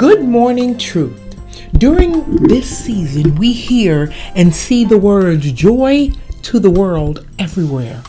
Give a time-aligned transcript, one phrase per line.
[0.00, 1.36] Good morning, truth.
[1.74, 8.02] During this season, we hear and see the words joy to the world everywhere.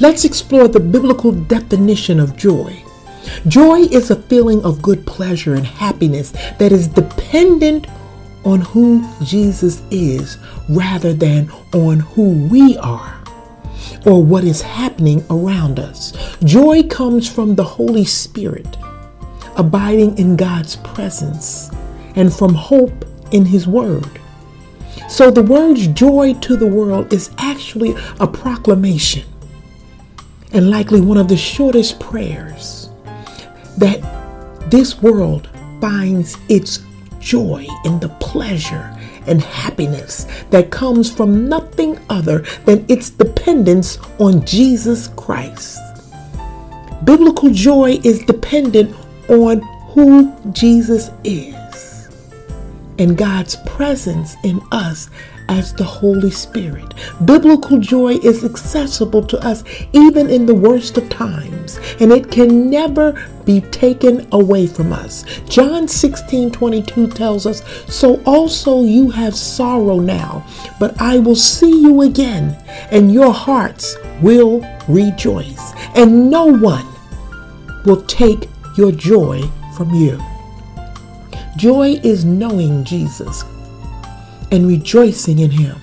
[0.00, 2.82] Let's explore the biblical definition of joy.
[3.46, 7.86] Joy is a feeling of good pleasure and happiness that is dependent
[8.46, 10.38] on who Jesus is
[10.70, 13.22] rather than on who we are
[14.06, 16.14] or what is happening around us.
[16.44, 18.78] Joy comes from the Holy Spirit,
[19.56, 21.70] abiding in God's presence,
[22.14, 24.20] and from hope in His Word.
[25.08, 29.24] So the words joy to the world is actually a proclamation
[30.52, 32.90] and likely one of the shortest prayers
[33.76, 34.00] that
[34.70, 35.48] this world
[35.80, 36.80] finds its
[37.20, 38.92] joy in the pleasure
[39.26, 45.78] and happiness that comes from nothing other than its dependence on Jesus Christ.
[47.04, 48.94] Biblical joy is dependent
[49.28, 49.60] on
[49.92, 52.08] who Jesus is
[52.98, 55.10] and God's presence in us
[55.48, 56.94] as the Holy Spirit.
[57.24, 62.68] Biblical joy is accessible to us even in the worst of times, and it can
[62.68, 63.12] never
[63.44, 65.24] be taken away from us.
[65.48, 70.44] John 16 22 tells us, So also you have sorrow now,
[70.80, 72.56] but I will see you again,
[72.90, 76.86] and your hearts will rejoice, and no one
[77.84, 79.42] will take your joy
[79.76, 80.22] from you.
[81.56, 83.44] Joy is knowing Jesus
[84.52, 85.76] and rejoicing in Him.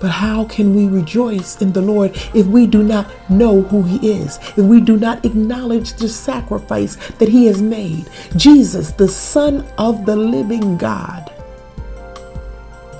[0.00, 4.12] But how can we rejoice in the Lord if we do not know who He
[4.12, 8.08] is, if we do not acknowledge the sacrifice that He has made?
[8.36, 11.30] Jesus, the Son of the living God,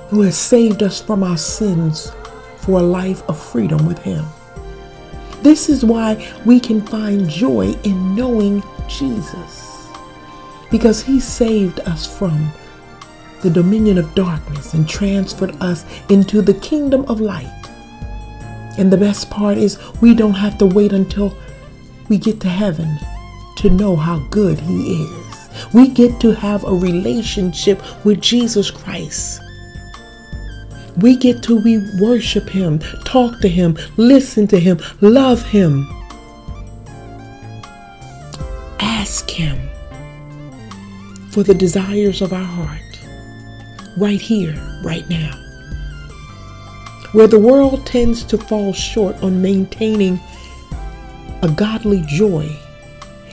[0.09, 2.11] who has saved us from our sins
[2.57, 4.25] for a life of freedom with Him.
[5.41, 9.87] This is why we can find joy in knowing Jesus,
[10.69, 12.51] because He saved us from
[13.41, 17.47] the dominion of darkness and transferred us into the kingdom of light.
[18.77, 21.35] And the best part is, we don't have to wait until
[22.07, 22.99] we get to heaven
[23.57, 25.49] to know how good He is.
[25.73, 29.40] We get to have a relationship with Jesus Christ.
[31.01, 35.89] We get to we worship Him, talk to Him, listen to Him, love Him,
[38.79, 39.69] ask Him
[41.31, 42.81] for the desires of our heart
[43.97, 44.53] right here,
[44.83, 45.37] right now.
[47.13, 50.19] Where the world tends to fall short on maintaining
[51.41, 52.55] a godly joy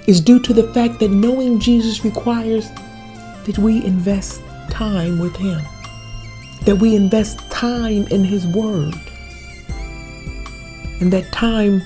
[0.07, 2.71] is due to the fact that knowing Jesus requires
[3.45, 4.41] that we invest
[4.71, 5.61] time with Him,
[6.63, 8.95] that we invest time in His Word,
[11.01, 11.83] and that time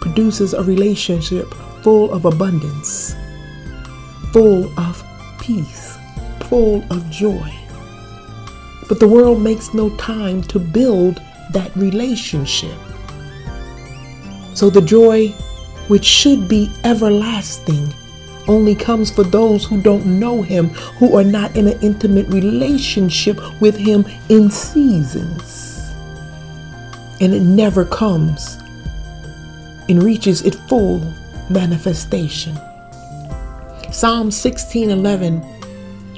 [0.00, 1.54] produces a relationship
[1.84, 3.14] full of abundance,
[4.32, 5.00] full of
[5.40, 5.96] peace,
[6.48, 7.48] full of joy.
[8.88, 11.22] But the world makes no time to build
[11.52, 12.76] that relationship.
[14.52, 15.28] So the joy,
[15.86, 17.94] which should be everlasting,
[18.48, 23.38] only comes for those who don't know Him, who are not in an intimate relationship
[23.60, 25.92] with Him in seasons.
[27.20, 28.58] And it never comes
[29.88, 31.00] and reaches its full
[31.50, 32.56] manifestation.
[33.90, 35.44] Psalm 16:11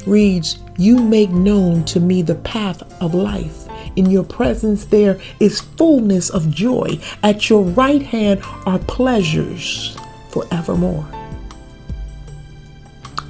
[0.06, 3.68] reads, You make known to me the path of life.
[3.96, 6.98] In your presence there is fullness of joy.
[7.22, 9.96] At your right hand are pleasures
[10.30, 11.23] forevermore.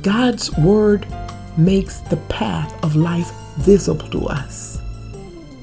[0.04, 1.06] God's word
[1.56, 4.78] makes the path of life visible to us.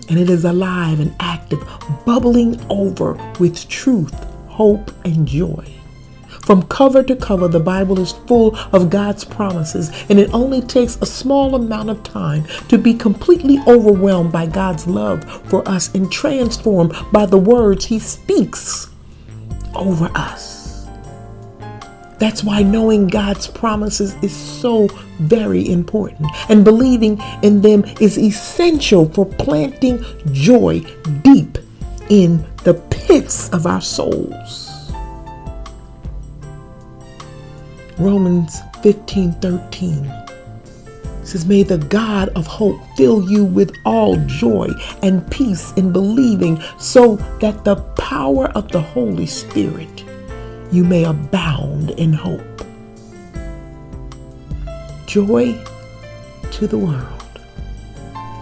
[0.10, 1.60] And it is alive and active,
[2.08, 4.16] bubbling over with truth,
[4.48, 5.64] hope, and joy.
[6.44, 10.96] From cover to cover, the Bible is full of God's promises, and it only takes
[10.96, 16.12] a small amount of time to be completely overwhelmed by God's love for us and
[16.12, 18.90] transformed by the words He speaks
[19.76, 20.61] over us.
[22.22, 24.86] That's why knowing God's promises is so
[25.22, 30.82] very important, and believing in them is essential for planting joy
[31.24, 31.58] deep
[32.12, 34.92] in the pits of our souls.
[37.98, 40.14] Romans 15 13
[41.24, 44.70] says, May the God of hope fill you with all joy
[45.02, 50.06] and peace in believing, so that the power of the Holy Spirit
[50.72, 52.42] you may abound in hope.
[55.06, 55.58] Joy
[56.52, 57.40] to the world.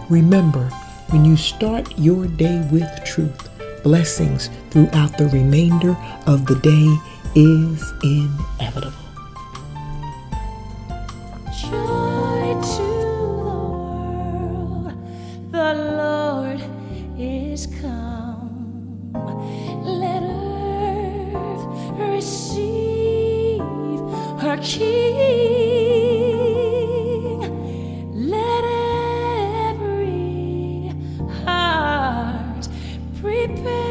[0.09, 0.69] Remember,
[1.09, 3.49] when you start your day with truth,
[3.83, 5.97] blessings throughout the remainder
[6.27, 6.97] of the day
[7.35, 9.08] is inevitable.
[33.47, 33.88] prepare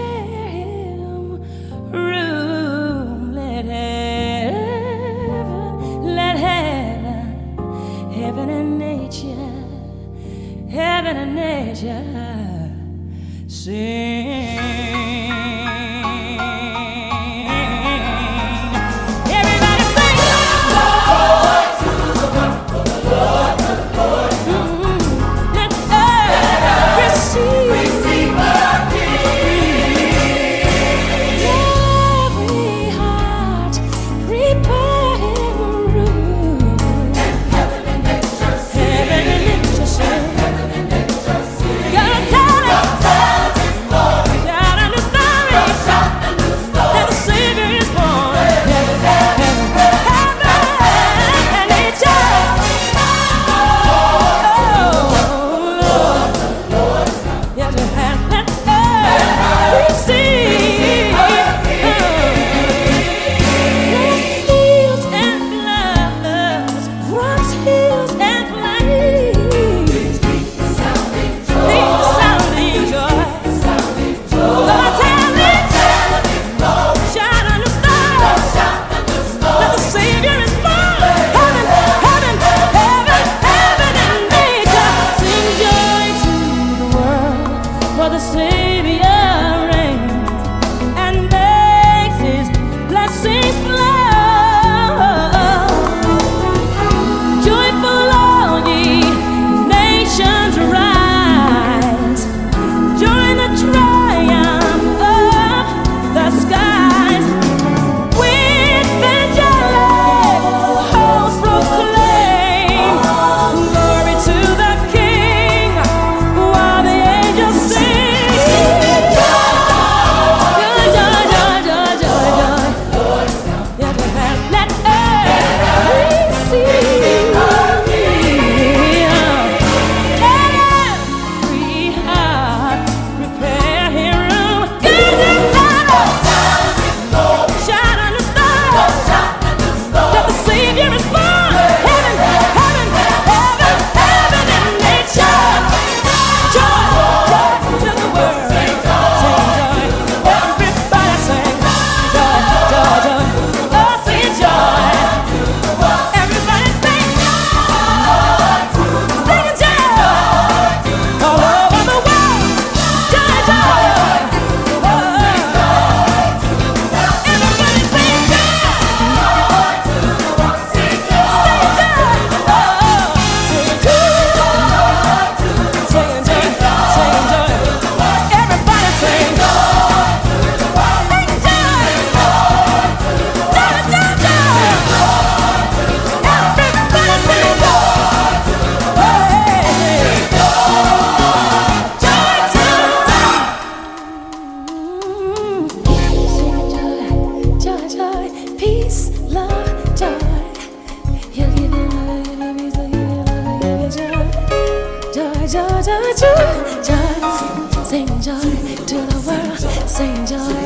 [205.49, 207.83] joy, joy, joy, joy.
[207.85, 208.41] Sing joy
[208.85, 209.89] to the world.
[209.89, 210.59] Sing joy,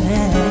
[0.00, 0.45] yeah.